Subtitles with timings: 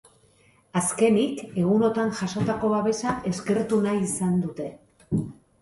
[0.79, 4.73] Azkenik, egunotan jasotako babesa eskertu nahi izan dute.